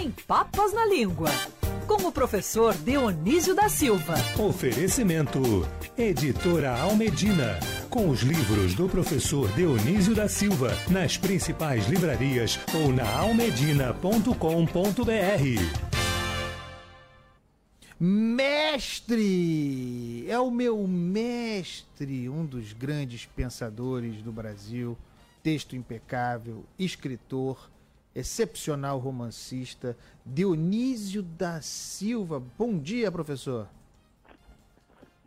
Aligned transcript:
Sem 0.00 0.10
Papas 0.26 0.72
na 0.72 0.86
Língua. 0.86 1.28
Com 1.86 2.06
o 2.08 2.12
professor 2.12 2.74
Dionísio 2.74 3.54
da 3.54 3.68
Silva. 3.68 4.14
Oferecimento: 4.38 5.38
Editora 5.94 6.74
Almedina. 6.80 7.60
Com 7.90 8.08
os 8.08 8.20
livros 8.22 8.74
do 8.74 8.88
professor 8.88 9.52
Dionísio 9.52 10.14
da 10.14 10.26
Silva 10.26 10.70
nas 10.88 11.18
principais 11.18 11.86
livrarias 11.86 12.58
ou 12.74 12.90
na 12.90 13.06
almedina.com.br. 13.14 14.30
Mestre! 18.00 18.64
É 20.30 20.40
o 20.40 20.50
meu 20.50 20.88
mestre, 20.88 22.26
um 22.30 22.46
dos 22.46 22.72
grandes 22.72 23.26
pensadores 23.26 24.22
do 24.22 24.32
Brasil, 24.32 24.96
texto 25.42 25.76
impecável, 25.76 26.64
escritor 26.78 27.68
excepcional 28.14 28.98
romancista, 28.98 29.96
Dionísio 30.24 31.22
da 31.22 31.60
Silva. 31.60 32.42
Bom 32.58 32.78
dia, 32.78 33.10
professor. 33.10 33.68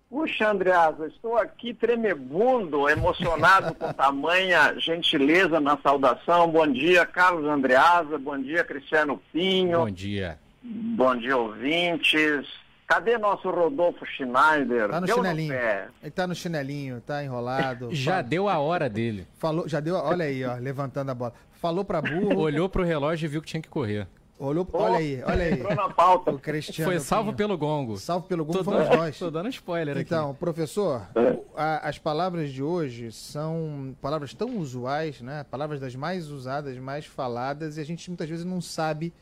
Puxa, 0.09 0.51
Andreasa, 0.51 1.07
estou 1.07 1.35
aqui 1.37 1.73
tremebundo, 1.73 2.87
emocionado 2.87 3.73
com 3.73 3.91
tamanha 3.93 4.75
gentileza 4.79 5.59
na 5.59 5.75
saudação. 5.77 6.47
Bom 6.47 6.67
dia, 6.67 7.03
Carlos 7.03 7.45
Andreasa. 7.45 8.19
Bom 8.19 8.39
dia, 8.39 8.63
Cristiano 8.63 9.19
Pinho. 9.31 9.79
Bom 9.79 9.89
dia. 9.89 10.37
Bom 10.61 11.15
dia, 11.15 11.35
ouvintes. 11.35 12.47
Cadê 12.87 13.17
nosso 13.17 13.49
Rodolfo 13.49 14.05
Schneider? 14.05 14.89
Tá 14.89 14.99
no 15.01 15.07
Deu 15.07 15.15
chinelinho. 15.15 15.53
No. 15.53 15.59
Ele 16.03 16.11
tá 16.11 16.27
no 16.27 16.35
chinelinho, 16.35 17.01
tá 17.01 17.23
enrolado. 17.23 17.89
Já 17.95 18.11
Fala- 18.13 18.23
deu 18.23 18.49
a 18.49 18.59
hora 18.59 18.89
dele. 18.89 19.25
Falou, 19.39 19.67
já 19.67 19.79
deu, 19.79 19.95
olha 19.95 20.25
aí, 20.25 20.43
ó, 20.45 20.55
levantando 20.55 21.09
a 21.09 21.15
bola. 21.15 21.33
Falou 21.61 21.83
pra 21.85 22.01
burro. 22.01 22.39
Olhou 22.39 22.67
pro 22.69 22.83
relógio 22.83 23.25
e 23.25 23.29
viu 23.29 23.41
que 23.41 23.47
tinha 23.47 23.61
que 23.61 23.69
correr. 23.69 24.07
Olhou, 24.37 24.67
olha 24.73 24.97
aí, 24.97 25.23
olha 25.25 25.43
aí. 25.45 25.53
Entrou 25.53 25.75
na 25.75 25.89
pauta. 25.89 26.31
O 26.31 26.39
Cristiano 26.39 26.91
Foi 26.91 26.99
salvo 26.99 27.27
Pinho. 27.29 27.37
pelo 27.37 27.57
gongo. 27.57 27.97
Salvo 27.97 28.27
pelo 28.27 28.43
Tô 28.45 28.63
fomos 28.63 28.83
dando, 28.89 28.97
nós. 28.97 29.17
tô 29.19 29.31
dando 29.31 29.47
spoiler 29.47 29.97
Então, 29.97 30.31
aqui. 30.31 30.39
professor, 30.39 31.03
É. 31.15 31.37
a- 31.55 31.87
as 31.87 31.97
palavras 31.97 32.51
de 32.51 32.61
hoje 32.61 33.11
são 33.13 33.95
palavras 34.01 34.33
tão 34.33 34.57
usuais, 34.57 35.21
né? 35.21 35.45
Palavras 35.49 35.79
das 35.79 35.95
mais 35.95 36.29
usadas, 36.29 36.77
mais 36.77 37.05
faladas, 37.05 37.77
e 37.77 37.81
a 37.81 37.85
gente 37.85 38.09
muitas 38.09 38.27
vezes 38.27 38.43
não 38.43 38.59
sabe 38.59 39.13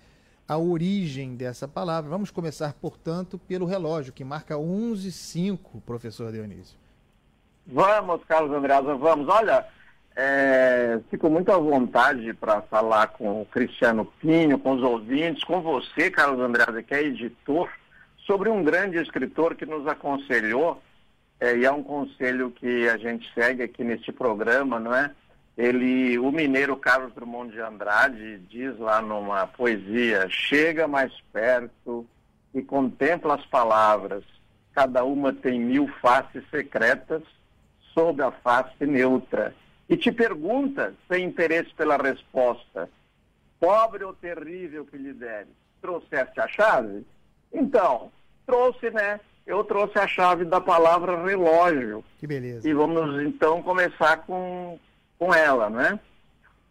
a 0.51 0.57
origem 0.57 1.33
dessa 1.33 1.65
palavra. 1.65 2.09
Vamos 2.09 2.29
começar, 2.29 2.73
portanto, 2.73 3.39
pelo 3.47 3.65
relógio, 3.65 4.11
que 4.11 4.21
marca 4.21 4.57
11 4.57 5.07
h 5.07 5.15
05 5.15 5.81
professor 5.85 6.29
Dionísio. 6.29 6.77
Vamos, 7.65 8.21
Carlos 8.25 8.51
Andreasa, 8.51 8.93
vamos. 8.95 9.29
Olha, 9.29 9.65
é, 10.13 10.99
fico 11.09 11.29
muito 11.29 11.53
à 11.53 11.57
vontade 11.57 12.33
para 12.33 12.61
falar 12.63 13.07
com 13.07 13.41
o 13.41 13.45
Cristiano 13.45 14.03
Pinho, 14.19 14.59
com 14.59 14.73
os 14.73 14.83
ouvintes, 14.83 15.41
com 15.45 15.61
você, 15.61 16.11
Carlos 16.11 16.41
Andreasa, 16.41 16.83
que 16.83 16.93
é 16.93 17.01
editor, 17.01 17.69
sobre 18.27 18.49
um 18.49 18.61
grande 18.61 18.97
escritor 18.97 19.55
que 19.55 19.65
nos 19.65 19.87
aconselhou, 19.87 20.83
é, 21.39 21.55
e 21.55 21.63
é 21.63 21.71
um 21.71 21.81
conselho 21.81 22.51
que 22.51 22.89
a 22.89 22.97
gente 22.97 23.25
segue 23.33 23.63
aqui 23.63 23.85
neste 23.85 24.11
programa, 24.11 24.81
não 24.81 24.93
é? 24.93 25.11
Ele, 25.57 26.17
o 26.17 26.31
mineiro 26.31 26.77
Carlos 26.77 27.13
Drummond 27.13 27.51
de 27.51 27.59
Andrade 27.59 28.39
diz 28.49 28.77
lá 28.79 29.01
numa 29.01 29.45
poesia, 29.45 30.27
chega 30.29 30.87
mais 30.87 31.13
perto 31.33 32.05
e 32.53 32.61
contempla 32.61 33.35
as 33.35 33.45
palavras, 33.45 34.23
cada 34.73 35.03
uma 35.03 35.33
tem 35.33 35.59
mil 35.59 35.87
faces 36.01 36.43
secretas, 36.49 37.21
sob 37.93 38.21
a 38.23 38.31
face 38.31 38.85
neutra, 38.85 39.53
e 39.89 39.97
te 39.97 40.11
pergunta, 40.11 40.93
sem 41.09 41.25
interesse 41.25 41.73
pela 41.75 41.97
resposta, 41.97 42.89
pobre 43.59 44.03
ou 44.03 44.13
terrível 44.13 44.85
que 44.85 44.97
lhe 44.97 45.13
deres, 45.13 45.53
trouxeste 45.81 46.39
a 46.39 46.47
chave? 46.47 47.05
Então, 47.53 48.11
trouxe, 48.45 48.89
né? 48.89 49.19
Eu 49.45 49.63
trouxe 49.63 49.99
a 49.99 50.07
chave 50.07 50.45
da 50.45 50.61
palavra 50.61 51.25
relógio. 51.25 52.03
Que 52.19 52.27
beleza. 52.27 52.67
E 52.67 52.73
vamos 52.73 53.21
então 53.21 53.61
começar 53.61 54.17
com, 54.17 54.79
com 55.21 55.31
ela, 55.35 55.69
né? 55.69 55.99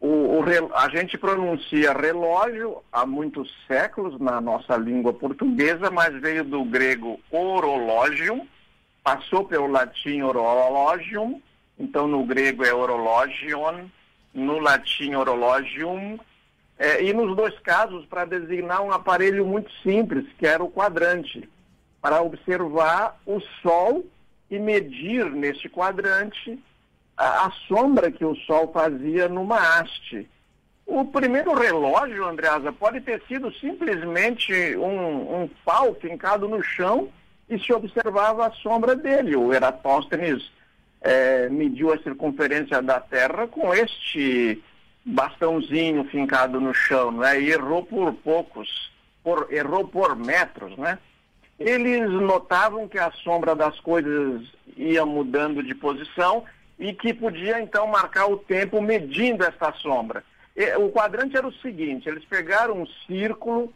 O, 0.01 0.41
o 0.41 0.75
a 0.75 0.89
gente 0.89 1.17
pronuncia 1.17 1.93
relógio 1.93 2.83
há 2.91 3.07
muitos 3.07 3.49
séculos 3.69 4.19
na 4.19 4.41
nossa 4.41 4.77
língua 4.77 5.13
portuguesa, 5.13 5.89
mas 5.89 6.21
veio 6.21 6.43
do 6.43 6.65
grego 6.65 7.21
orologium, 7.31 8.45
passou 9.05 9.45
pelo 9.45 9.69
latim 9.69 10.23
orologium, 10.23 11.41
então 11.79 12.09
no 12.09 12.25
grego 12.25 12.65
é 12.65 12.75
orologion, 12.75 13.85
no 14.35 14.59
latim 14.59 15.15
orologium, 15.15 16.19
é, 16.77 17.05
e 17.05 17.13
nos 17.13 17.37
dois 17.37 17.57
casos 17.61 18.05
para 18.07 18.25
designar 18.25 18.83
um 18.83 18.91
aparelho 18.91 19.47
muito 19.47 19.71
simples, 19.81 20.27
que 20.37 20.47
era 20.47 20.65
o 20.65 20.71
quadrante, 20.73 21.49
para 22.03 22.21
observar 22.21 23.17
o 23.25 23.39
Sol 23.63 24.05
e 24.51 24.59
medir 24.59 25.31
neste 25.31 25.69
quadrante 25.69 26.59
a, 27.21 27.47
a 27.47 27.53
sombra 27.69 28.11
que 28.11 28.25
o 28.25 28.35
Sol 28.35 28.71
fazia 28.73 29.29
numa 29.29 29.59
haste. 29.59 30.27
O 30.87 31.05
primeiro 31.05 31.55
relógio, 31.55 32.27
Andreasa, 32.27 32.73
pode 32.73 33.01
ter 33.03 33.23
sido 33.29 33.53
simplesmente 33.55 34.53
um, 34.77 35.43
um 35.43 35.51
pau 35.65 35.95
fincado 36.01 36.49
no 36.49 36.63
chão 36.63 37.11
e 37.49 37.59
se 37.59 37.73
observava 37.73 38.47
a 38.47 38.53
sombra 38.53 38.97
dele. 38.97 39.37
O 39.37 39.53
Eratóstenes 39.53 40.51
eh, 41.03 41.49
mediu 41.51 41.93
a 41.93 41.99
circunferência 41.99 42.81
da 42.81 42.99
Terra 42.99 43.47
com 43.47 43.73
este 43.75 44.61
bastãozinho 45.05 46.05
fincado 46.05 46.61
no 46.61 46.73
chão, 46.73 47.13
né? 47.13 47.41
E 47.41 47.51
errou 47.51 47.85
por 47.85 48.13
poucos, 48.15 48.91
por, 49.23 49.47
errou 49.51 49.87
por 49.87 50.17
metros, 50.17 50.77
né? 50.77 50.99
Eles 51.59 52.11
notavam 52.11 52.89
que 52.89 52.99
a 52.99 53.13
sombra 53.13 53.55
das 53.55 53.79
coisas 53.81 54.43
ia 54.77 55.05
mudando 55.05 55.63
de 55.63 55.75
posição 55.75 56.45
e 56.81 56.95
que 56.95 57.13
podia 57.13 57.61
então 57.61 57.87
marcar 57.87 58.27
o 58.27 58.39
tempo 58.39 58.81
medindo 58.81 59.45
essa 59.45 59.71
sombra. 59.75 60.25
O 60.79 60.91
quadrante 60.91 61.37
era 61.37 61.47
o 61.47 61.53
seguinte: 61.53 62.09
eles 62.09 62.25
pegaram 62.25 62.83
um 62.83 62.87
círculo, 63.07 63.73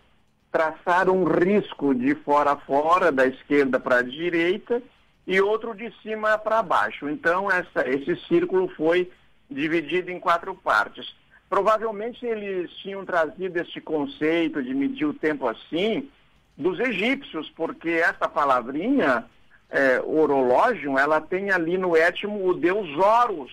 traçaram 0.50 1.18
um 1.18 1.24
risco 1.24 1.94
de 1.94 2.14
fora 2.14 2.52
a 2.52 2.56
fora, 2.56 3.12
da 3.12 3.26
esquerda 3.26 3.78
para 3.78 3.98
a 3.98 4.02
direita, 4.02 4.82
e 5.26 5.38
outro 5.40 5.74
de 5.74 5.92
cima 6.02 6.38
para 6.38 6.62
baixo. 6.62 7.08
Então, 7.08 7.50
essa, 7.50 7.86
esse 7.88 8.16
círculo 8.26 8.68
foi 8.68 9.10
dividido 9.50 10.10
em 10.10 10.18
quatro 10.18 10.54
partes. 10.54 11.14
Provavelmente 11.48 12.24
eles 12.24 12.70
tinham 12.78 13.04
trazido 13.04 13.58
este 13.58 13.80
conceito 13.80 14.62
de 14.62 14.74
medir 14.74 15.04
o 15.04 15.14
tempo 15.14 15.46
assim 15.46 16.08
dos 16.56 16.80
egípcios, 16.80 17.50
porque 17.50 17.90
essa 17.90 18.28
palavrinha, 18.28 19.26
é, 19.74 21.00
ela 21.00 21.20
tem 21.20 21.50
ali 21.50 21.76
no 21.76 21.96
étimo 21.96 22.48
o 22.48 22.54
deus 22.54 22.88
Horus, 22.96 23.50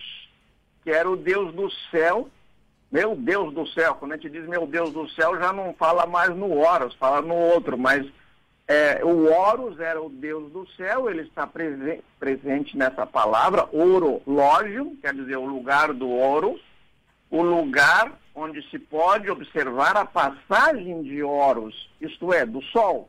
que 0.84 0.90
era 0.90 1.10
o 1.10 1.16
deus 1.16 1.52
do 1.52 1.68
céu. 1.90 2.28
Meu 2.92 3.16
Deus 3.16 3.52
do 3.52 3.66
céu, 3.68 3.94
quando 3.94 4.12
a 4.12 4.16
gente 4.16 4.30
diz 4.30 4.46
meu 4.46 4.66
Deus 4.66 4.92
do 4.92 5.08
céu, 5.10 5.36
já 5.38 5.52
não 5.52 5.74
fala 5.74 6.06
mais 6.06 6.28
no 6.36 6.58
Horus, 6.58 6.94
fala 6.94 7.22
no 7.22 7.34
outro, 7.34 7.76
mas 7.76 8.06
é, 8.68 9.02
o 9.02 9.32
Horus 9.32 9.80
era 9.80 10.00
o 10.00 10.10
deus 10.10 10.52
do 10.52 10.66
céu, 10.76 11.10
ele 11.10 11.22
está 11.22 11.46
presen 11.46 12.02
presente 12.20 12.76
nessa 12.76 13.06
palavra, 13.06 13.66
orológio, 13.72 14.96
quer 15.00 15.14
dizer 15.14 15.36
o 15.36 15.46
lugar 15.46 15.92
do 15.94 16.10
Horus, 16.10 16.60
o 17.30 17.42
lugar 17.42 18.12
onde 18.34 18.62
se 18.70 18.78
pode 18.78 19.30
observar 19.30 19.96
a 19.96 20.04
passagem 20.04 21.02
de 21.02 21.22
Horus, 21.22 21.88
isto 22.00 22.32
é, 22.32 22.44
do 22.44 22.62
Sol. 22.64 23.08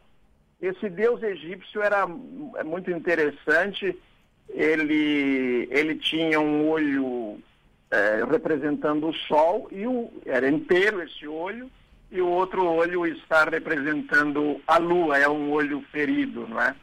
Esse 0.64 0.90
deus 0.90 1.22
egípcio 1.22 1.82
era 1.82 2.08
é 2.56 2.64
muito 2.64 2.90
interessante, 2.90 4.00
ele, 4.48 5.68
ele 5.70 5.96
tinha 5.96 6.40
um 6.40 6.70
olho 6.70 7.38
é, 7.92 8.24
representando 8.24 9.10
o 9.10 9.14
Sol, 9.14 9.68
e 9.74 9.86
o, 9.86 10.10
era 10.26 10.48
inteiro 10.50 11.02
esse 11.02 11.28
olho, 11.28 11.70
e 12.10 12.22
o 12.22 12.30
outro 12.30 12.66
olho 12.66 13.06
está 13.06 13.44
representando 13.44 14.62
a 14.66 14.78
Lua, 14.78 15.18
é 15.18 15.28
um 15.28 15.52
olho 15.52 15.82
ferido, 15.92 16.48
não 16.48 16.62
é? 16.62 16.74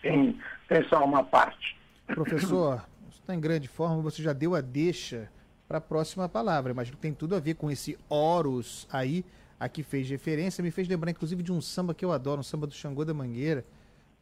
Tem, 0.00 0.40
tem 0.66 0.88
só 0.88 1.04
uma 1.04 1.22
parte. 1.22 1.78
Professor, 2.06 2.82
está 3.12 3.34
em 3.34 3.40
grande 3.40 3.68
forma, 3.68 4.00
você 4.00 4.22
já 4.22 4.32
deu 4.32 4.54
a 4.54 4.62
deixa 4.62 5.30
para 5.68 5.76
a 5.76 5.82
próxima 5.82 6.30
palavra. 6.30 6.72
Imagino 6.72 6.96
que 6.96 7.02
tem 7.02 7.12
tudo 7.12 7.36
a 7.36 7.40
ver 7.40 7.56
com 7.56 7.70
esse 7.70 7.98
Horus 8.08 8.88
aí, 8.90 9.22
a 9.58 9.68
que 9.68 9.82
fez 9.82 10.08
referência. 10.08 10.62
Me 10.62 10.70
fez 10.70 10.88
lembrar, 10.88 11.10
inclusive, 11.10 11.42
de 11.42 11.52
um 11.52 11.60
samba 11.60 11.94
que 11.94 12.04
eu 12.04 12.12
adoro, 12.12 12.40
um 12.40 12.44
samba 12.44 12.66
do 12.66 12.74
Xangô 12.74 13.04
da 13.04 13.14
Mangueira, 13.14 13.64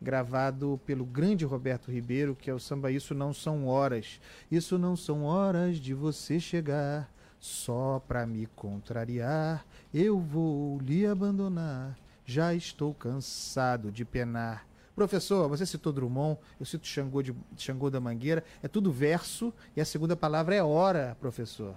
gravado 0.00 0.81
pelo 0.84 1.04
grande 1.04 1.44
Roberto 1.44 1.90
Ribeiro, 1.90 2.34
que 2.34 2.50
é 2.50 2.54
o 2.54 2.58
samba 2.58 2.90
Isso 2.90 3.14
Não 3.14 3.32
São 3.32 3.66
Horas. 3.66 4.20
Isso 4.50 4.78
não 4.78 4.96
são 4.96 5.25
horas 5.25 5.78
de 5.78 5.94
você 5.94 6.38
chegar 6.38 7.10
só 7.40 8.02
para 8.06 8.26
me 8.26 8.46
contrariar. 8.54 9.66
Eu 9.92 10.19
vou 10.19 10.78
lhe 10.78 11.06
abandonar. 11.06 11.96
Já 12.25 12.54
estou 12.54 12.94
cansado 12.94 13.92
de 13.92 14.04
penar. 14.04 14.66
Professor, 14.94 15.48
você 15.48 15.66
citou 15.66 15.92
Drummond, 15.92 16.38
eu 16.58 16.64
cito 16.64 16.86
Xangô, 16.86 17.20
de, 17.20 17.34
Xangô 17.56 17.90
da 17.90 18.00
Mangueira, 18.00 18.44
é 18.62 18.69
tudo 18.69 18.92
verso 18.92 19.52
e 19.76 19.81
a 19.81 19.84
segunda 19.84 20.16
palavra 20.16 20.54
é 20.54 20.62
hora, 20.62 21.16
professor. 21.20 21.75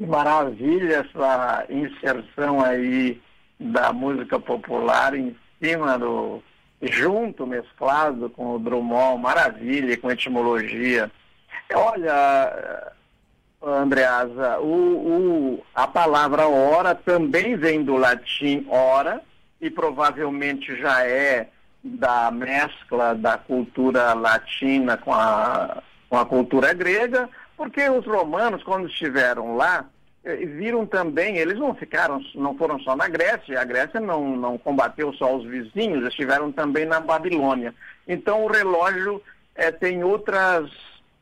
Que 0.00 0.06
maravilha 0.06 1.06
essa 1.06 1.66
inserção 1.68 2.64
aí 2.64 3.20
da 3.58 3.92
música 3.92 4.40
popular 4.40 5.14
em 5.14 5.36
cima 5.62 5.98
do 5.98 6.42
junto, 6.80 7.46
mesclado 7.46 8.30
com 8.30 8.54
o 8.54 8.58
Drummond, 8.58 9.20
maravilha, 9.20 9.94
com 9.98 10.10
etimologia. 10.10 11.10
Olha, 11.74 12.92
Andreasa, 13.62 14.58
o, 14.60 15.58
o, 15.58 15.66
a 15.74 15.86
palavra 15.86 16.48
hora 16.48 16.94
também 16.94 17.54
vem 17.54 17.84
do 17.84 17.96
latim 17.98 18.66
hora 18.70 19.20
e 19.60 19.68
provavelmente 19.68 20.74
já 20.78 21.06
é 21.06 21.50
da 21.84 22.30
mescla 22.30 23.14
da 23.14 23.36
cultura 23.36 24.14
latina 24.14 24.96
com 24.96 25.12
a, 25.12 25.82
com 26.08 26.16
a 26.16 26.24
cultura 26.24 26.72
grega, 26.72 27.28
porque 27.60 27.86
os 27.90 28.06
romanos, 28.06 28.62
quando 28.62 28.88
estiveram 28.88 29.54
lá, 29.54 29.84
eh, 30.24 30.46
viram 30.46 30.86
também, 30.86 31.36
eles 31.36 31.58
não 31.58 31.74
ficaram, 31.74 32.18
não 32.34 32.56
foram 32.56 32.80
só 32.80 32.96
na 32.96 33.06
Grécia, 33.06 33.60
a 33.60 33.64
Grécia 33.64 34.00
não, 34.00 34.34
não 34.34 34.56
combateu 34.56 35.12
só 35.12 35.36
os 35.36 35.44
vizinhos, 35.44 36.06
estiveram 36.06 36.50
também 36.50 36.86
na 36.86 37.00
Babilônia. 37.00 37.74
Então 38.08 38.44
o 38.44 38.50
relógio 38.50 39.22
é, 39.54 39.70
tem 39.70 40.02
outras, 40.02 40.70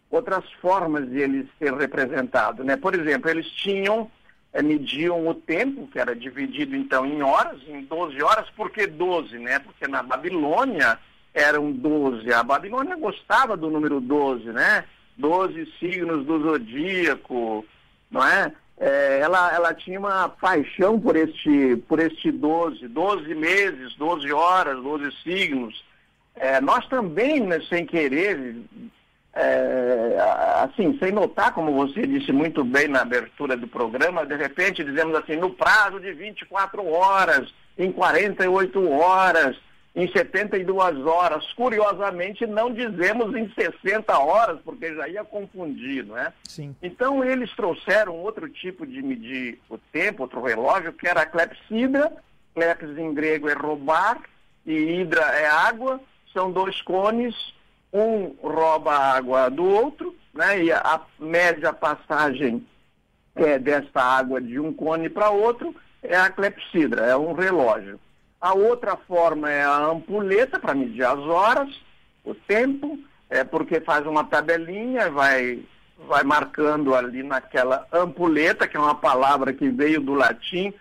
outras 0.08 0.44
formas 0.62 1.10
de 1.10 1.18
ele 1.18 1.50
ser 1.58 1.74
representado. 1.74 2.62
Né? 2.62 2.76
Por 2.76 2.94
exemplo, 2.94 3.28
eles 3.28 3.50
tinham, 3.50 4.08
é, 4.52 4.62
mediam 4.62 5.26
o 5.26 5.34
tempo, 5.34 5.88
que 5.88 5.98
era 5.98 6.14
dividido 6.14 6.76
então 6.76 7.04
em 7.04 7.20
horas, 7.20 7.58
em 7.66 7.82
12 7.82 8.22
horas, 8.22 8.48
por 8.50 8.70
que 8.70 8.86
12? 8.86 9.40
Né? 9.40 9.58
Porque 9.58 9.88
na 9.88 10.04
Babilônia 10.04 11.00
eram 11.34 11.72
12. 11.72 12.32
A 12.32 12.44
Babilônia 12.44 12.94
gostava 12.94 13.56
do 13.56 13.68
número 13.68 14.00
12, 14.00 14.52
né? 14.52 14.84
12 15.18 15.72
signos 15.78 16.24
do 16.24 16.40
zodíaco, 16.40 17.64
não 18.10 18.24
é? 18.24 18.52
é, 18.80 19.18
ela, 19.20 19.52
ela 19.52 19.74
tinha 19.74 19.98
uma 19.98 20.28
paixão 20.28 21.00
por 21.00 21.16
este, 21.16 21.76
por 21.88 21.98
este 21.98 22.30
12, 22.30 22.86
12 22.88 23.34
meses, 23.34 23.94
12 23.96 24.32
horas, 24.32 24.80
12 24.82 25.12
signos. 25.22 25.84
É, 26.36 26.60
nós 26.60 26.86
também, 26.86 27.40
né, 27.40 27.60
sem 27.68 27.84
querer, 27.84 28.56
é, 29.34 30.16
assim, 30.62 30.96
sem 30.98 31.10
notar, 31.10 31.52
como 31.52 31.72
você 31.72 32.06
disse 32.06 32.30
muito 32.30 32.62
bem 32.62 32.86
na 32.86 33.02
abertura 33.02 33.56
do 33.56 33.66
programa, 33.66 34.24
de 34.24 34.36
repente 34.36 34.84
dizemos 34.84 35.16
assim, 35.16 35.36
no 35.36 35.50
prazo 35.50 35.98
de 35.98 36.12
24 36.12 36.86
horas, 36.86 37.52
em 37.76 37.90
48 37.90 38.90
horas, 38.90 39.56
em 39.94 40.06
72 40.10 41.06
horas. 41.06 41.52
Curiosamente, 41.54 42.46
não 42.46 42.72
dizemos 42.72 43.34
em 43.34 43.50
60 43.52 44.16
horas, 44.18 44.60
porque 44.64 44.94
já 44.94 45.08
ia 45.08 45.24
confundir, 45.24 46.04
não 46.04 46.16
é? 46.16 46.32
Sim. 46.44 46.74
Então, 46.82 47.24
eles 47.24 47.54
trouxeram 47.54 48.14
outro 48.16 48.48
tipo 48.48 48.86
de 48.86 49.02
medir 49.02 49.60
o 49.68 49.78
tempo, 49.78 50.22
outro 50.22 50.42
relógio, 50.42 50.92
que 50.92 51.08
era 51.08 51.22
a 51.22 51.26
clepsidra. 51.26 52.12
Clepsis 52.54 52.98
em 52.98 53.12
grego 53.14 53.48
é 53.48 53.54
roubar 53.54 54.20
e 54.66 54.72
hidra 54.72 55.22
é 55.22 55.46
água. 55.46 56.00
São 56.32 56.52
dois 56.52 56.80
cones, 56.82 57.34
um 57.92 58.36
rouba 58.42 58.92
a 58.92 59.16
água 59.16 59.48
do 59.48 59.64
outro, 59.64 60.14
né? 60.34 60.62
E 60.62 60.72
a 60.72 61.00
média 61.18 61.72
passagem 61.72 62.64
é, 63.34 63.58
desta 63.58 64.02
água 64.02 64.40
de 64.40 64.58
um 64.58 64.72
cone 64.72 65.08
para 65.08 65.30
outro 65.30 65.74
é 66.02 66.16
a 66.16 66.30
clepsidra, 66.30 67.06
é 67.06 67.16
um 67.16 67.32
relógio. 67.32 67.98
A 68.40 68.54
outra 68.54 68.96
forma 68.96 69.50
é 69.50 69.62
a 69.62 69.86
ampulheta 69.86 70.60
para 70.60 70.74
medir 70.74 71.04
as 71.04 71.18
horas, 71.18 71.68
o 72.24 72.34
tempo, 72.34 72.98
é 73.28 73.42
porque 73.42 73.80
faz 73.80 74.06
uma 74.06 74.24
tabelinha, 74.24 75.10
vai, 75.10 75.64
vai 76.06 76.22
marcando 76.22 76.94
ali 76.94 77.22
naquela 77.22 77.86
ampulheta, 77.92 78.68
que 78.68 78.76
é 78.76 78.80
uma 78.80 78.94
palavra 78.94 79.52
que 79.52 79.68
veio 79.68 80.00
do 80.00 80.14
latim, 80.14 80.72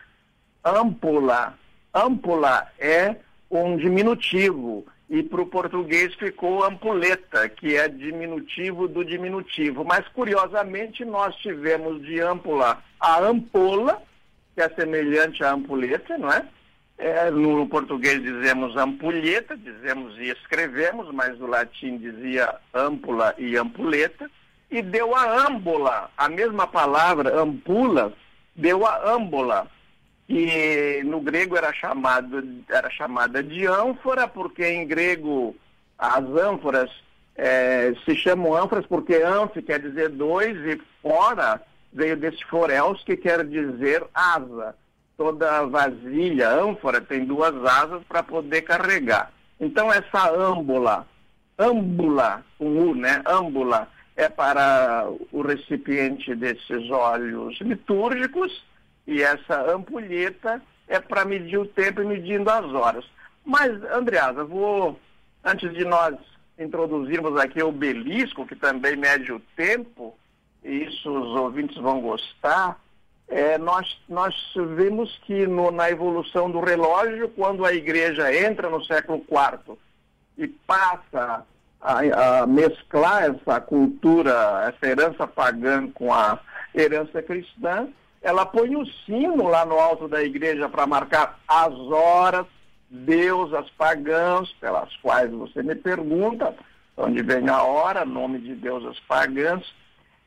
ampula. 0.63 1.57
Ampula 1.93 2.67
é 2.77 3.15
um 3.49 3.75
diminutivo 3.75 4.85
e 5.09 5.23
para 5.23 5.41
o 5.41 5.45
português 5.45 6.13
ficou 6.15 6.63
ampuleta, 6.63 7.47
que 7.47 7.75
é 7.75 7.87
diminutivo 7.87 8.87
do 8.87 9.05
diminutivo. 9.05 9.85
Mas, 9.85 10.07
curiosamente, 10.09 11.05
nós 11.05 11.33
tivemos 11.37 12.01
de 12.01 12.19
ampula 12.19 12.83
a 12.99 13.19
ampola, 13.19 14.01
que 14.53 14.61
é 14.61 14.69
semelhante 14.69 15.43
à 15.43 15.53
ampulheta, 15.53 16.17
não 16.17 16.31
é? 16.31 16.45
É, 16.97 17.29
no 17.29 17.67
português 17.67 18.21
dizemos 18.23 18.75
ampulheta, 18.75 19.55
dizemos 19.55 20.17
e 20.17 20.29
escrevemos, 20.29 21.13
mas 21.13 21.37
no 21.37 21.45
latim 21.45 21.97
dizia 21.97 22.55
ampula 22.73 23.35
e 23.37 23.55
ampuleta, 23.55 24.29
e 24.71 24.81
deu 24.81 25.15
a 25.15 25.45
âmbula, 25.47 26.09
a 26.17 26.27
mesma 26.27 26.65
palavra, 26.65 27.39
ampula, 27.39 28.13
deu 28.55 28.85
a 28.85 29.13
âmbula, 29.13 29.67
que 30.27 31.03
no 31.05 31.21
grego 31.21 31.55
era, 31.55 31.71
chamado, 31.71 32.43
era 32.67 32.89
chamada 32.89 33.43
de 33.43 33.67
ânfora, 33.67 34.27
porque 34.27 34.65
em 34.67 34.87
grego 34.87 35.55
as 35.99 36.23
ânforas 36.23 36.89
é, 37.35 37.93
se 38.05 38.15
chamam 38.15 38.55
ânforas 38.55 38.85
porque 38.87 39.15
anf 39.15 39.55
quer 39.63 39.79
dizer 39.79 40.09
dois 40.09 40.57
e 40.65 40.81
fora 41.01 41.61
veio 41.93 42.17
desse 42.17 42.43
foreus 42.45 43.03
que 43.03 43.15
quer 43.15 43.45
dizer 43.45 44.03
asa 44.13 44.75
toda 45.17 45.65
vasilha, 45.65 46.49
ânfora, 46.49 47.01
tem 47.01 47.25
duas 47.25 47.53
asas 47.65 48.03
para 48.07 48.21
poder 48.21 48.61
carregar. 48.61 49.31
Então 49.59 49.91
essa 49.91 50.31
âmbula, 50.31 51.07
âmbula, 51.57 52.45
com 52.57 52.65
U, 52.65 52.95
né? 52.95 53.23
Âmbula, 53.25 53.87
é 54.15 54.29
para 54.29 55.09
o 55.31 55.41
recipiente 55.41 56.35
desses 56.35 56.89
óleos 56.89 57.59
litúrgicos 57.59 58.63
e 59.05 59.21
essa 59.21 59.71
ampulheta 59.71 60.61
é 60.87 60.99
para 60.99 61.25
medir 61.25 61.57
o 61.57 61.67
tempo 61.67 62.01
e 62.01 62.05
medindo 62.05 62.49
as 62.49 62.65
horas. 62.73 63.05
Mas, 63.43 63.71
Andreasa, 63.91 64.43
vou, 64.43 64.99
antes 65.43 65.73
de 65.73 65.85
nós 65.85 66.15
introduzirmos 66.57 67.37
aqui 67.39 67.61
o 67.61 67.71
belisco, 67.71 68.45
que 68.45 68.55
também 68.55 68.95
mede 68.95 69.31
o 69.31 69.39
tempo, 69.55 70.17
e 70.63 70.83
isso 70.83 71.09
os 71.09 71.39
ouvintes 71.39 71.77
vão 71.77 72.01
gostar, 72.01 72.79
é, 73.27 73.57
nós, 73.57 73.99
nós 74.07 74.33
vemos 74.75 75.17
que 75.25 75.45
no, 75.45 75.69
na 75.69 75.89
evolução 75.89 76.49
do 76.49 76.61
relógio, 76.61 77.29
quando 77.29 77.65
a 77.65 77.73
igreja 77.73 78.33
entra 78.33 78.69
no 78.69 78.83
século 78.85 79.23
IV 79.29 79.77
e 80.37 80.47
passa 80.47 81.45
a, 81.81 82.41
a, 82.41 82.47
mesclar 82.47 83.23
essa 83.25 83.59
cultura, 83.59 84.73
essa 84.73 84.89
herança 84.89 85.27
pagã 85.27 85.87
com 85.91 86.13
a 86.13 86.39
herança 86.73 87.21
cristã, 87.21 87.89
ela 88.21 88.45
põe 88.45 88.75
o 88.75 88.85
sino 89.05 89.47
lá 89.47 89.65
no 89.65 89.77
alto 89.77 90.07
da 90.07 90.23
igreja 90.23 90.69
para 90.69 90.87
marcar 90.87 91.39
as 91.47 91.73
horas, 91.73 92.45
deusas 92.89 93.69
pagãs, 93.71 94.49
pelas 94.53 94.95
quais 94.97 95.29
você 95.31 95.61
me 95.61 95.75
pergunta, 95.75 96.55
onde 96.95 97.21
vem 97.21 97.49
a 97.49 97.61
hora, 97.61 98.05
nome 98.05 98.39
de 98.39 98.55
deusas 98.55 98.97
pagãs, 99.01 99.63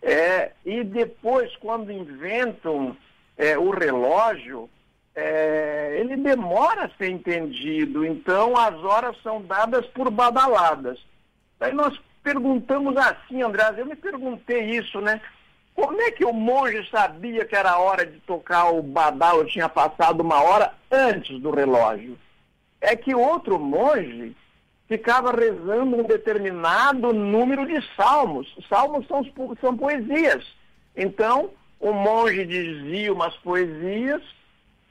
é, 0.02 0.52
e 0.64 0.82
depois, 0.82 1.54
quando 1.56 1.92
inventam 1.92 2.96
é, 3.36 3.58
o 3.58 3.70
relógio, 3.70 4.68
é, 5.14 5.96
ele 6.00 6.16
demora 6.16 6.84
a 6.84 6.90
ser 6.96 7.10
entendido. 7.10 8.04
Então, 8.04 8.56
as 8.56 8.74
horas 8.82 9.16
são 9.22 9.42
dadas 9.42 9.86
por 9.88 10.10
badaladas. 10.10 10.98
Aí 11.60 11.72
nós 11.72 11.98
perguntamos 12.22 12.96
assim, 12.96 13.42
André, 13.42 13.62
eu 13.76 13.86
me 13.86 13.96
perguntei 13.96 14.70
isso, 14.70 15.00
né? 15.00 15.20
Como 15.74 16.00
é 16.00 16.10
que 16.10 16.24
o 16.24 16.32
monge 16.32 16.86
sabia 16.90 17.44
que 17.44 17.56
era 17.56 17.78
hora 17.78 18.04
de 18.04 18.18
tocar 18.20 18.70
o 18.70 18.82
badalo, 18.82 19.46
tinha 19.46 19.68
passado 19.68 20.20
uma 20.20 20.42
hora 20.42 20.74
antes 20.90 21.40
do 21.40 21.50
relógio? 21.50 22.18
É 22.80 22.96
que 22.96 23.14
outro 23.14 23.58
monge 23.58 24.34
ficava 24.90 25.30
rezando 25.30 25.98
um 25.98 26.02
determinado 26.02 27.12
número 27.12 27.64
de 27.64 27.80
salmos. 27.94 28.52
Salmos 28.68 29.06
são, 29.06 29.24
são 29.60 29.76
poesias. 29.76 30.44
Então, 30.96 31.50
o 31.78 31.92
monge 31.92 32.44
dizia 32.44 33.12
umas 33.12 33.36
poesias, 33.36 34.20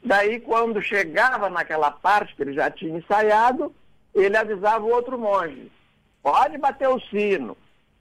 daí 0.02 0.40
quando 0.40 0.82
chegava 0.82 1.50
naquela 1.50 1.92
parte 1.92 2.34
que 2.34 2.42
ele 2.42 2.54
já 2.54 2.72
tinha 2.72 2.98
ensaiado, 2.98 3.76
ele 4.16 4.38
avisava 4.38 4.86
o 4.86 4.90
outro 4.90 5.20
monge, 5.20 5.70
pode 6.24 6.58
bater 6.58 6.88
o 6.88 7.00
sino. 7.02 7.58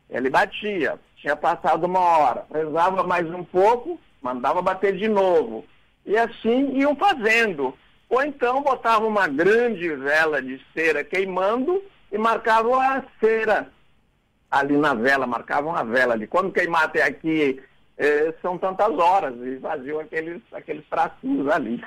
Ele 0.08 0.30
batia, 0.30 1.00
tinha 1.16 1.34
passado 1.34 1.84
uma 1.84 1.98
hora, 1.98 2.46
rezava 2.54 3.02
mais 3.02 3.28
um 3.28 3.42
pouco, 3.42 3.98
mandava 4.22 4.62
bater 4.62 4.96
de 4.96 5.08
novo. 5.08 5.64
E 6.06 6.16
assim 6.16 6.78
iam 6.78 6.94
fazendo. 6.94 7.74
Ou 8.08 8.22
então 8.22 8.62
botavam 8.62 9.08
uma 9.08 9.28
grande 9.28 9.88
vela 9.94 10.40
de 10.40 10.60
cera 10.72 11.04
queimando 11.04 11.82
e 12.10 12.16
marcavam 12.16 12.80
a 12.80 13.04
cera 13.20 13.70
ali 14.50 14.76
na 14.76 14.94
vela, 14.94 15.26
marcavam 15.26 15.74
a 15.74 15.82
vela 15.82 16.18
de 16.18 16.26
quando 16.26 16.52
queimar 16.52 16.84
até 16.84 17.02
aqui 17.02 17.60
eh, 17.98 18.32
são 18.40 18.56
tantas 18.56 18.96
horas 18.98 19.34
e 19.42 19.58
faziam 19.60 20.00
aqueles, 20.00 20.40
aqueles 20.52 20.86
tracinhos 20.88 21.48
ali. 21.48 21.84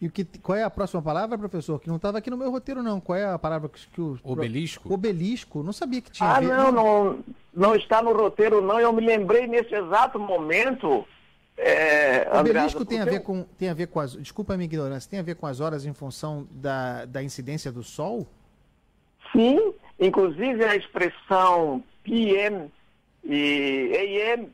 E 0.00 0.06
o 0.06 0.10
que, 0.10 0.24
qual 0.24 0.56
é 0.56 0.62
a 0.62 0.70
próxima 0.70 1.00
palavra, 1.00 1.38
professor? 1.38 1.80
Que 1.80 1.88
não 1.88 1.96
estava 1.96 2.18
aqui 2.18 2.28
no 2.28 2.36
meu 2.36 2.50
roteiro, 2.50 2.82
não. 2.82 3.00
Qual 3.00 3.18
é 3.18 3.24
a 3.24 3.38
palavra 3.38 3.70
que, 3.70 3.86
que 3.88 4.00
o. 4.00 4.18
Obelisco? 4.22 4.92
Obelisco? 4.92 5.62
Não 5.62 5.72
sabia 5.72 6.02
que 6.02 6.10
tinha. 6.10 6.34
Ah, 6.34 6.40
não, 6.40 6.70
não, 6.70 7.18
não 7.54 7.74
está 7.74 8.02
no 8.02 8.12
roteiro, 8.12 8.60
não. 8.60 8.78
Eu 8.78 8.92
me 8.92 9.04
lembrei 9.04 9.46
nesse 9.46 9.74
exato 9.74 10.18
momento 10.18 11.06
É, 11.56 12.28
O 12.32 12.40
obelisco 12.40 12.84
tem 12.84 13.00
a, 13.00 13.04
ver 13.04 13.20
com, 13.20 13.42
tem 13.58 13.70
a 13.70 13.74
ver 13.74 13.86
com 13.86 13.98
as. 13.98 14.12
Desculpa 14.12 14.54
a 14.54 14.56
minha 14.56 14.66
ignorância, 14.66 15.10
tem 15.10 15.18
a 15.18 15.22
ver 15.22 15.36
com 15.36 15.46
as 15.46 15.60
horas 15.60 15.86
em 15.86 15.94
função 15.94 16.46
da, 16.50 17.06
da 17.06 17.22
incidência 17.22 17.72
do 17.72 17.82
Sol? 17.82 18.26
Sim, 19.32 19.72
inclusive 19.98 20.64
a 20.64 20.76
expressão 20.76 21.82
PM 22.04 22.70
e 23.24 23.90
AM, 24.30 24.52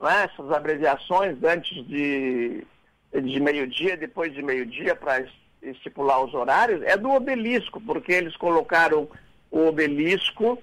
né, 0.00 0.24
essas 0.24 0.50
abreviações 0.52 1.36
antes 1.42 1.84
de, 1.86 2.64
de 3.12 3.40
meio-dia, 3.40 3.96
depois 3.96 4.32
de 4.32 4.42
meio-dia, 4.42 4.94
para 4.94 5.26
estipular 5.62 6.24
os 6.24 6.32
horários, 6.32 6.80
é 6.82 6.96
do 6.96 7.10
obelisco, 7.10 7.80
porque 7.80 8.12
eles 8.12 8.36
colocaram 8.36 9.08
o 9.50 9.66
obelisco, 9.66 10.62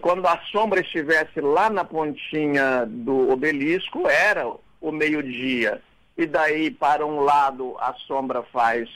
quando 0.00 0.26
a 0.26 0.40
sombra 0.50 0.80
estivesse 0.80 1.40
lá 1.40 1.68
na 1.68 1.84
pontinha 1.84 2.86
do 2.86 3.30
obelisco, 3.30 4.08
era 4.08 4.46
o 4.84 4.92
meio-dia. 4.92 5.80
E 6.16 6.26
daí, 6.26 6.70
para 6.70 7.04
um 7.06 7.20
lado, 7.20 7.74
a 7.78 7.94
sombra 8.06 8.42
faz 8.52 8.88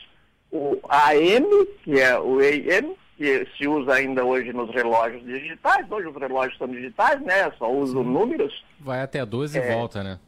o 0.53 0.79
AM, 0.89 1.47
que 1.83 1.99
é 1.99 2.19
o 2.19 2.39
AM, 2.41 2.95
que 3.17 3.47
se 3.57 3.67
usa 3.67 3.95
ainda 3.95 4.23
hoje 4.25 4.53
nos 4.53 4.71
relógios 4.71 5.25
digitais. 5.25 5.91
Hoje 5.91 6.09
os 6.09 6.15
relógios 6.17 6.59
são 6.59 6.69
digitais, 6.69 7.21
né? 7.23 7.51
Só 7.59 7.73
usam 7.73 8.05
números. 8.05 8.65
Vai 8.79 9.01
até 9.01 9.25
12 9.25 9.59
É. 9.59 9.65
e 9.71 9.75
volta, 9.75 10.05
né? 10.05 10.19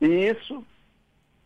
Isso. 0.00 0.64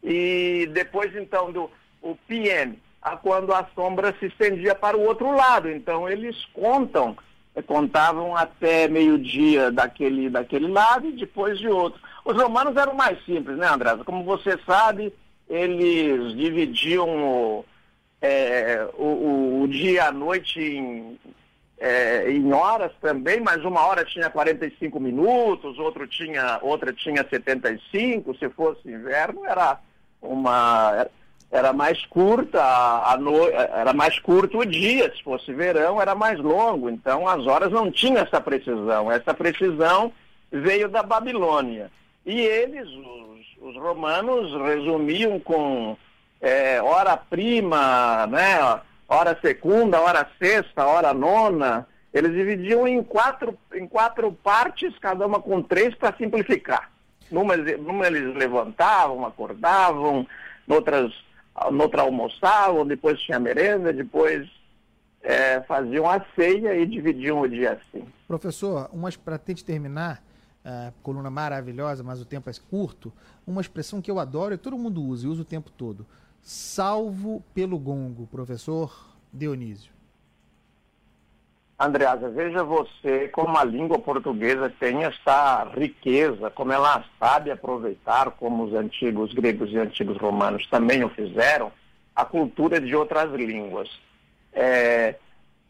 E 0.02 0.68
depois, 0.72 1.14
então, 1.16 1.50
do 1.50 1.68
o 2.00 2.14
PM, 2.28 2.78
a 3.02 3.16
quando 3.16 3.52
a 3.52 3.66
sombra 3.74 4.14
se 4.20 4.26
estendia 4.26 4.74
para 4.74 4.96
o 4.96 5.02
outro 5.04 5.30
lado. 5.34 5.68
Então, 5.70 6.08
eles 6.08 6.36
contam, 6.52 7.16
contavam 7.62 8.36
até 8.36 8.88
meio-dia 8.88 9.70
daquele, 9.70 10.28
daquele 10.28 10.68
lado 10.68 11.06
e 11.08 11.12
depois 11.12 11.58
de 11.58 11.68
outro. 11.68 12.00
Os 12.24 12.36
romanos 12.36 12.76
eram 12.76 12.94
mais 12.94 13.22
simples, 13.24 13.56
né, 13.56 13.66
André? 13.68 13.96
Como 14.04 14.24
você 14.24 14.58
sabe, 14.66 15.12
eles 15.48 16.34
dividiam 16.36 17.08
o, 17.08 17.64
eh, 18.20 18.88
o, 18.96 19.60
o- 19.62 19.68
dia 19.68 19.90
e 19.92 19.98
a 19.98 20.10
noite 20.12 20.58
em, 20.60 21.18
eh, 21.78 22.30
em 22.30 22.52
horas 22.52 22.92
também, 23.00 23.40
mas 23.40 23.64
uma 23.64 23.80
hora 23.86 24.04
tinha 24.04 24.30
45 24.30 24.98
minutos, 25.00 25.78
outro 25.78 26.06
tinha, 26.06 26.58
outra 26.62 26.92
tinha 26.92 27.26
75, 27.28 28.36
se 28.36 28.48
fosse 28.50 28.88
inverno 28.88 29.44
era 29.44 29.78
uma 30.20 31.06
era 31.50 31.72
mais 31.72 32.04
curta 32.06 32.60
a, 32.60 33.16
no, 33.16 33.48
era 33.48 33.92
mais 33.92 34.18
curto 34.18 34.58
o 34.58 34.66
dia, 34.66 35.12
se 35.14 35.22
fosse 35.22 35.52
verão 35.52 36.00
era 36.00 36.14
mais 36.14 36.38
longo, 36.40 36.90
então 36.90 37.28
as 37.28 37.46
horas 37.46 37.70
não 37.70 37.90
tinham 37.90 38.22
essa 38.22 38.40
precisão. 38.40 39.10
Essa 39.10 39.32
precisão 39.32 40.12
veio 40.50 40.88
da 40.88 41.02
Babilônia. 41.02 41.90
E 42.26 42.40
eles, 42.40 42.88
os, 42.88 43.68
os 43.68 43.76
romanos, 43.76 44.52
resumiam 44.62 45.38
com 45.38 45.96
é, 46.40 46.80
hora 46.82 47.16
prima, 47.16 48.26
né, 48.26 48.80
hora 49.08 49.38
segunda, 49.40 50.00
hora 50.00 50.28
sexta, 50.38 50.86
hora 50.86 51.14
nona. 51.14 51.86
Eles 52.12 52.32
dividiam 52.32 52.86
em 52.86 53.02
quatro, 53.02 53.58
em 53.74 53.86
quatro 53.86 54.32
partes, 54.32 54.96
cada 54.98 55.26
uma 55.26 55.40
com 55.40 55.60
três, 55.62 55.94
para 55.94 56.16
simplificar. 56.16 56.90
Numa, 57.30 57.56
numa 57.56 58.06
eles 58.06 58.34
levantavam, 58.36 59.26
acordavam, 59.26 60.26
noutras, 60.66 61.12
noutra 61.70 62.02
almoçavam, 62.02 62.86
depois 62.86 63.20
tinha 63.20 63.38
merenda, 63.38 63.92
depois 63.92 64.48
é, 65.22 65.60
faziam 65.62 66.08
a 66.08 66.24
ceia 66.34 66.76
e 66.76 66.86
dividiam 66.86 67.40
o 67.40 67.48
dia 67.48 67.72
assim. 67.72 68.06
Professor, 68.26 68.90
umas 68.92 69.16
para 69.16 69.38
de 69.38 69.64
terminar, 69.64 70.22
ah, 70.64 70.92
coluna 71.02 71.30
maravilhosa, 71.30 72.02
mas 72.02 72.20
o 72.20 72.24
tempo 72.24 72.50
é 72.50 72.52
curto, 72.70 73.12
uma 73.46 73.60
expressão 73.60 74.02
que 74.02 74.10
eu 74.10 74.18
adoro 74.18 74.54
e 74.54 74.58
todo 74.58 74.78
mundo 74.78 75.02
usa 75.02 75.26
e 75.26 75.30
usa 75.30 75.42
o 75.42 75.44
tempo 75.44 75.70
todo. 75.70 76.06
Salvo 76.42 77.42
pelo 77.54 77.78
gongo, 77.78 78.26
professor 78.26 79.14
Dionísio. 79.32 79.92
Andreasa, 81.78 82.28
veja 82.28 82.62
você 82.62 83.28
como 83.28 83.58
a 83.58 83.64
língua 83.64 83.98
portuguesa 83.98 84.72
tem 84.78 85.04
essa 85.04 85.64
riqueza, 85.76 86.48
como 86.50 86.72
ela 86.72 87.04
sabe 87.18 87.50
aproveitar, 87.50 88.30
como 88.30 88.64
os 88.64 88.74
antigos 88.74 89.32
gregos 89.32 89.72
e 89.72 89.78
antigos 89.78 90.16
romanos 90.16 90.66
também 90.68 91.02
o 91.02 91.08
fizeram, 91.08 91.72
a 92.14 92.24
cultura 92.24 92.80
de 92.80 92.94
outras 92.94 93.32
línguas. 93.32 93.90
É, 94.52 95.16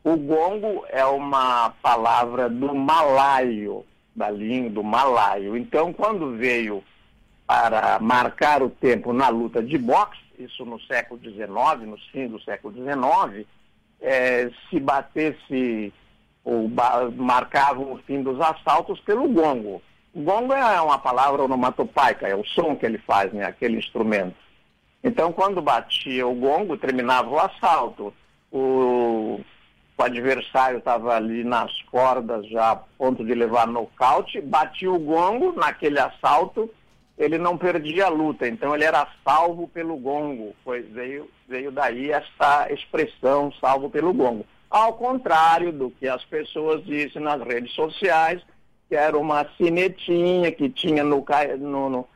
o 0.02 0.16
gongo 0.16 0.84
é 0.90 1.04
uma 1.06 1.70
palavra 1.82 2.50
do 2.50 2.74
malaio, 2.74 3.86
da 4.14 4.30
língua 4.30 4.70
do 4.70 4.84
malaio. 4.84 5.56
Então, 5.56 5.90
quando 5.90 6.36
veio 6.36 6.84
para 7.46 7.98
marcar 7.98 8.62
o 8.62 8.68
tempo 8.68 9.14
na 9.14 9.30
luta 9.30 9.62
de 9.62 9.78
boxe, 9.78 10.20
isso 10.38 10.66
no 10.66 10.78
século 10.82 11.18
XIX, 11.20 11.48
no 11.86 11.96
fim 12.12 12.28
do 12.28 12.38
século 12.42 12.74
XIX, 12.74 13.46
é, 14.04 14.50
se 14.68 14.78
batesse 14.78 15.92
ou 16.44 16.68
ba 16.68 17.10
marcavam 17.10 17.92
o 17.94 17.98
fim 17.98 18.22
dos 18.22 18.38
assaltos 18.38 19.00
pelo 19.00 19.26
gongo. 19.28 19.82
O 20.12 20.20
gongo 20.20 20.52
é 20.52 20.80
uma 20.80 20.98
palavra 20.98 21.42
onomatopaica, 21.42 22.28
é 22.28 22.36
o 22.36 22.44
som 22.44 22.76
que 22.76 22.84
ele 22.84 22.98
faz, 22.98 23.32
né, 23.32 23.44
aquele 23.44 23.78
instrumento. 23.78 24.36
Então, 25.02 25.32
quando 25.32 25.60
batia 25.60 26.26
o 26.26 26.34
gongo, 26.34 26.76
terminava 26.76 27.28
o 27.30 27.38
assalto. 27.38 28.14
O, 28.52 29.40
o 29.98 30.02
adversário 30.02 30.78
estava 30.78 31.16
ali 31.16 31.42
nas 31.42 31.72
cordas, 31.90 32.46
já 32.48 32.72
a 32.72 32.76
ponto 32.76 33.24
de 33.24 33.34
levar 33.34 33.66
nocaute, 33.66 34.40
batia 34.40 34.92
o 34.92 34.98
gongo 34.98 35.52
naquele 35.52 35.98
assalto, 35.98 36.70
ele 37.18 37.38
não 37.38 37.56
perdia 37.56 38.06
a 38.06 38.10
luta, 38.10 38.46
então 38.46 38.74
ele 38.74 38.84
era 38.84 39.06
salvo 39.24 39.66
pelo 39.68 39.96
gongo, 39.96 40.54
pois 40.64 40.86
veio, 40.90 41.28
veio 41.48 41.70
daí 41.70 42.10
esta 42.10 42.72
expressão, 42.72 43.52
salvo 43.60 43.90
pelo 43.90 44.12
gongo. 44.12 44.46
Ao 44.70 44.92
contrário 44.94 45.72
do 45.72 45.90
que 45.90 46.08
as 46.08 46.24
pessoas 46.24 46.84
dizem 46.84 47.22
nas 47.22 47.40
redes 47.42 47.72
sociais, 47.74 48.42
que 48.88 48.96
era 48.96 49.16
uma 49.16 49.46
cinetinha 49.56 50.50
que 50.50 50.68
tinha 50.68 51.04
no, 51.04 51.24
no, 51.58 52.08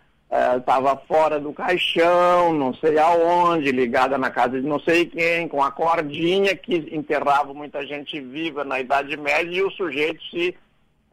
estava 0.57 0.97
fora 0.97 1.39
do 1.41 1.53
caixão, 1.53 2.53
não 2.53 2.75
sei 2.75 2.99
aonde, 2.99 3.71
ligada 3.71 4.19
na 4.19 4.31
casa 4.31 4.61
de 4.61 4.67
não 4.67 4.81
sei 4.81 5.07
quem, 5.07 5.49
com 5.49 5.63
a 5.63 5.71
cordinha 5.71 6.55
que 6.57 6.77
enterrava 6.93 7.55
muita 7.55 7.87
gente 7.87 8.21
viva 8.21 8.65
na 8.65 8.81
Idade 8.81 9.17
Média 9.17 9.57
e 9.57 9.63
o 9.63 9.71
sujeito 9.71 10.23
se 10.31 10.55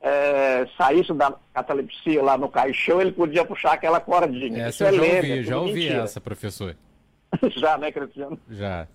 é, 0.02 0.68
saísse 0.78 1.14
da 1.14 1.34
catalepsia 1.54 2.22
lá 2.22 2.38
no 2.38 2.50
caixão, 2.50 3.02
ele 3.02 3.12
podia 3.12 3.44
puxar 3.46 3.74
aquela 3.74 4.00
cordinha. 4.00 4.66
Essa 4.66 4.70
Isso 4.70 4.84
eu 4.84 4.88
é 4.88 4.92
já 4.94 5.02
lenda, 5.02 5.16
ouvi, 5.16 5.32
é 5.32 5.44
já 5.44 5.60
ouvi 5.60 5.74
mentira. 5.74 6.04
essa, 6.04 6.22
professor. 6.22 6.76
já, 7.56 7.78
né, 7.78 7.92
Cristiano? 7.92 8.40
Já. 8.50 8.88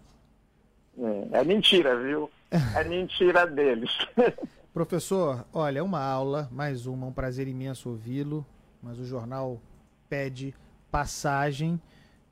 É, 0.98 1.40
é 1.40 1.44
mentira, 1.44 1.98
viu? 2.00 2.30
É 2.76 2.84
mentira 2.84 3.46
deles. 3.46 3.90
Professor, 4.72 5.44
olha, 5.52 5.80
é 5.80 5.82
uma 5.82 6.02
aula, 6.02 6.48
mais 6.52 6.86
uma, 6.86 7.06
um 7.06 7.12
prazer 7.12 7.48
imenso 7.48 7.88
ouvi-lo, 7.88 8.46
mas 8.82 8.98
o 8.98 9.04
jornal 9.04 9.60
pede 10.08 10.54
passagem. 10.90 11.80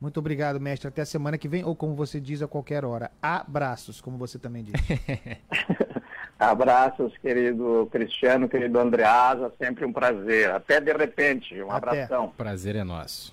Muito 0.01 0.19
obrigado, 0.19 0.61
mestre. 0.61 0.87
Até 0.87 1.03
a 1.03 1.07
semana 1.07 1.37
que 1.37 1.49
vem, 1.49 1.65
ou 1.65 1.75
como 1.75 1.95
você 1.97 2.21
diz, 2.21 2.41
a 2.41 2.47
qualquer 2.47 2.85
hora. 2.85 3.11
Abraços, 3.21 4.01
como 4.01 4.17
você 4.17 4.39
também 4.39 4.63
diz. 4.63 4.75
Abraços, 6.39 7.13
querido 7.19 7.89
Cristiano, 7.91 8.49
querido 8.49 8.79
Andreasa, 8.79 9.53
sempre 9.59 9.85
um 9.85 9.93
prazer. 9.93 10.51
Até 10.53 10.81
de 10.81 10.93
repente, 10.93 11.61
um 11.61 11.73
Até. 11.73 12.05
abração. 12.05 12.33
Prazer 12.37 12.77
é 12.77 12.85
nosso. 12.85 13.27